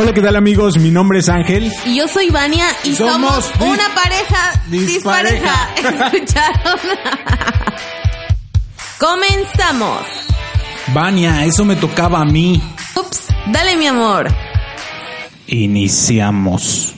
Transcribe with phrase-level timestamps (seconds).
[0.00, 0.78] Hola, ¿qué tal amigos?
[0.78, 1.72] Mi nombre es Ángel.
[1.84, 5.70] Y yo soy Vania y somos, una pareja dispareja.
[5.74, 6.10] dispareja.
[6.14, 6.78] ¿Escucharon?
[9.00, 10.02] Comenzamos.
[10.94, 12.62] Vania, eso me tocaba a mí.
[12.94, 14.28] Ups, dale mi amor.
[15.48, 16.94] Iniciamos.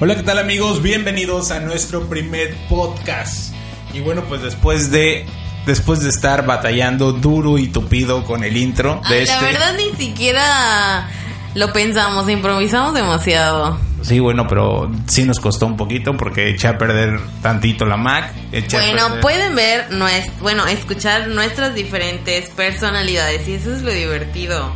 [0.00, 0.82] Hola, ¿qué tal amigos?
[0.82, 3.52] Bienvenidos a nuestro primer podcast.
[3.92, 5.26] Y bueno, pues después de
[5.66, 9.74] después de estar batallando duro y tupido con el intro de Ay, este La verdad
[9.76, 11.08] ni siquiera
[11.54, 13.78] lo pensamos, improvisamos demasiado.
[14.02, 18.32] Sí, bueno, pero sí nos costó un poquito porque eché a perder tantito la Mac.
[18.72, 24.72] Bueno, perder- pueden ver, nues- bueno, escuchar nuestras diferentes personalidades y eso es lo divertido.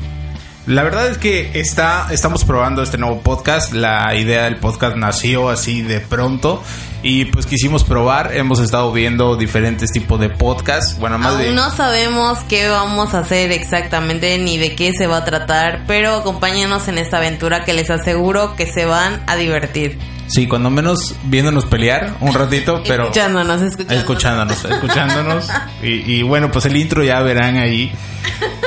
[0.67, 3.75] La verdad es que está, estamos probando este nuevo podcast.
[3.75, 6.63] La idea del podcast nació así de pronto
[7.03, 8.35] y pues quisimos probar.
[8.35, 10.99] Hemos estado viendo diferentes tipos de podcasts.
[10.99, 11.53] Bueno, más Aún de...
[11.53, 16.15] no sabemos qué vamos a hacer exactamente ni de qué se va a tratar, pero
[16.15, 19.99] acompáñenos en esta aventura que les aseguro que se van a divertir.
[20.27, 23.05] Sí, cuando menos viéndonos pelear un ratito, pero...
[23.05, 24.01] escuchándonos, escuchándonos.
[24.01, 25.49] Escuchándonos, escuchándonos.
[25.83, 27.93] Y, y bueno, pues el intro ya verán ahí.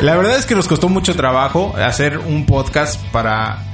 [0.02, 3.68] La verdad es que nos costó mucho trabajo hacer un podcast para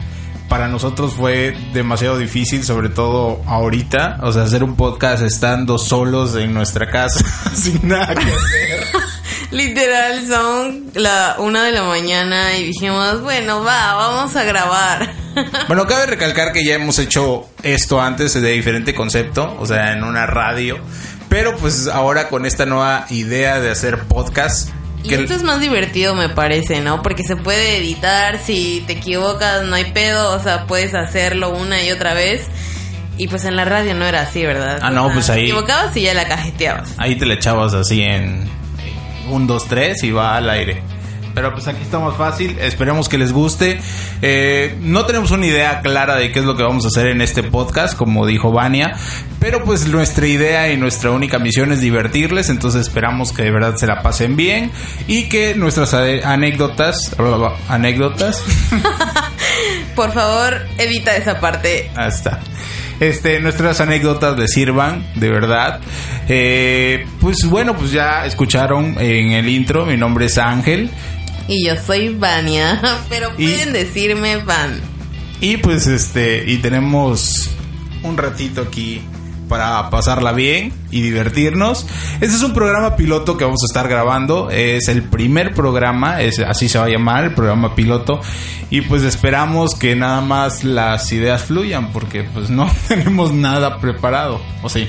[0.53, 6.35] para nosotros fue demasiado difícil, sobre todo ahorita, o sea, hacer un podcast estando solos
[6.35, 8.87] en nuestra casa sin nada que hacer.
[9.49, 15.22] Literal, son la una de la mañana y dijimos, bueno, va, vamos a grabar.
[15.67, 20.03] Bueno, cabe recalcar que ya hemos hecho esto antes de diferente concepto, o sea, en
[20.03, 20.77] una radio,
[21.29, 24.69] pero pues ahora con esta nueva idea de hacer podcast
[25.03, 27.01] Y esto es más divertido, me parece, ¿no?
[27.01, 31.83] Porque se puede editar, si te equivocas no hay pedo, o sea, puedes hacerlo una
[31.83, 32.47] y otra vez.
[33.17, 34.79] Y pues en la radio no era así, ¿verdad?
[34.81, 36.93] Ah, no, O sea, pues Te ahí- equivocabas y ya la cajeteabas.
[36.97, 38.49] Ahí te le echabas así en
[39.29, 40.81] un, dos, tres y va al aire.
[41.33, 43.79] Pero pues aquí estamos fácil, esperemos que les guste.
[44.21, 47.21] Eh, no tenemos una idea clara de qué es lo que vamos a hacer en
[47.21, 48.95] este podcast, como dijo Vania,
[49.39, 53.75] pero pues nuestra idea y nuestra única misión es divertirles, entonces esperamos que de verdad
[53.75, 54.71] se la pasen bien
[55.07, 57.15] y que nuestras anécdotas,
[57.67, 58.43] anécdotas,
[59.95, 61.89] Por favor, evita esa parte.
[61.95, 62.39] Ahí está.
[62.99, 65.79] Este, nuestras anécdotas les sirvan, de verdad.
[66.27, 70.89] Eh, pues bueno, pues ya escucharon en el intro, mi nombre es Ángel.
[71.47, 74.79] Y yo soy Vania, pero Y- pueden decirme Van.
[75.41, 77.49] Y pues este, y tenemos
[78.03, 79.01] un ratito aquí
[79.49, 81.85] para pasarla bien y divertirnos.
[82.21, 84.49] Este es un programa piloto que vamos a estar grabando.
[84.49, 88.21] Es el primer programa, es, así se va a llamar, el programa piloto.
[88.69, 94.41] Y pues esperamos que nada más las ideas fluyan, porque pues no tenemos nada preparado.
[94.63, 94.87] ¿O sí?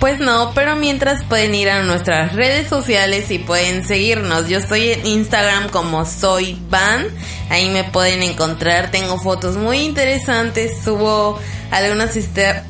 [0.00, 4.48] Pues no, pero mientras pueden ir a nuestras redes sociales y pueden seguirnos.
[4.48, 7.06] Yo estoy en Instagram como soy Van.
[7.48, 8.90] Ahí me pueden encontrar.
[8.90, 10.82] Tengo fotos muy interesantes.
[10.84, 11.40] Subo
[11.70, 12.14] algunas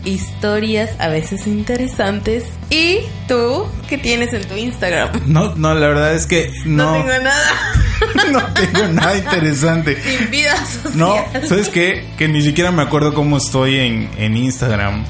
[0.05, 2.45] historias a veces interesantes.
[2.71, 5.11] ¿Y tú qué tienes en tu Instagram?
[5.27, 7.73] No, no, la verdad es que no, No, tengo nada.
[8.31, 10.01] no tengo nada interesante.
[10.19, 10.97] Sin vida social.
[10.97, 11.17] No,
[11.47, 12.07] ¿sabes qué?
[12.17, 15.05] Que ni siquiera me acuerdo cómo estoy en, en Instagram.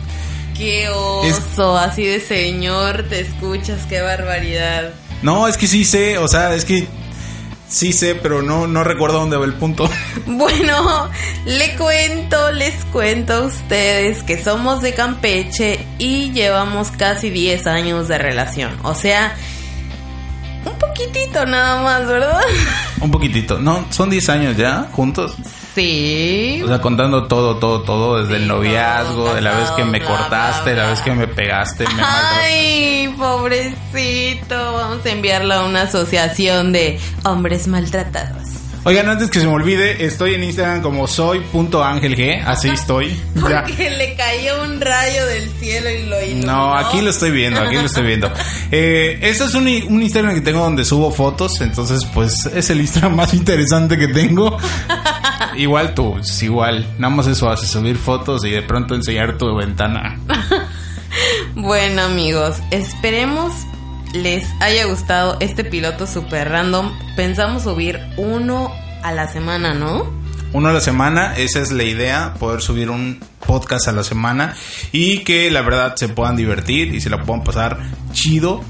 [0.56, 4.94] Qué oso, así de señor, te escuchas, qué barbaridad.
[5.22, 6.86] No, es que sí sé, o sea, es que
[7.68, 9.88] sí sé, pero no, no recuerdo dónde va el punto.
[10.26, 11.10] Bueno,
[11.44, 18.08] le cuento, les cuento a ustedes que somos de Campeche y llevamos casi 10 años
[18.08, 18.78] de relación.
[18.82, 19.36] O sea,
[20.66, 22.40] un poquitito nada más, ¿verdad?
[23.00, 23.58] Un poquitito.
[23.58, 25.36] No, son 10 años ya, juntos.
[25.74, 26.62] Sí.
[26.64, 29.98] O sea, contando todo, todo, todo, desde el noviazgo, todo, de la vez que me
[29.98, 30.84] bla, cortaste, bla.
[30.84, 32.40] la vez que me pegaste, me maltrataste.
[32.42, 34.72] Ay, pobrecito.
[34.72, 38.65] Vamos a enviarlo a una asociación de hombres maltratados.
[38.86, 43.20] Oigan, antes que se me olvide, estoy en Instagram como soy.angelg, así estoy.
[43.34, 43.64] Ya.
[43.64, 46.52] Porque le cayó un rayo del cielo y lo iluminó.
[46.52, 48.30] No, aquí lo estoy viendo, aquí lo estoy viendo.
[48.70, 52.80] Eh, este es un, un Instagram que tengo donde subo fotos, entonces pues es el
[52.80, 54.56] Instagram más interesante que tengo.
[55.56, 59.54] igual tú, es igual, nada más eso hace, subir fotos y de pronto enseñar tu
[59.54, 60.18] ventana.
[61.54, 63.52] Bueno amigos, esperemos
[64.16, 66.92] les haya gustado este piloto super random.
[67.16, 68.72] Pensamos subir uno
[69.02, 70.10] a la semana, ¿no?
[70.52, 74.54] Uno a la semana, esa es la idea, poder subir un podcast a la semana
[74.92, 77.78] y que la verdad se puedan divertir y se la puedan pasar
[78.12, 78.62] chido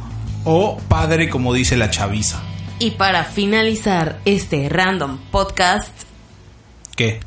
[0.45, 2.43] o padre como dice la chaviza.
[2.79, 5.93] Y para finalizar este random podcast,
[6.95, 7.21] ¿Qué?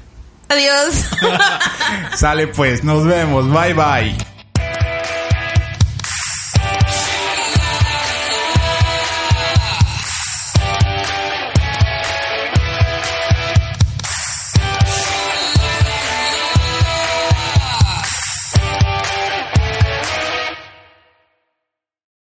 [0.49, 1.05] adiós.
[2.15, 4.38] Sale pues, nos vemos, bye bye.